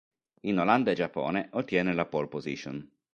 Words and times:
In 0.47 0.57
Olanda 0.57 0.89
e 0.89 0.95
Giappone 0.95 1.49
ottiene 1.51 1.93
la 1.93 2.05
pole 2.07 2.27
position. 2.27 2.89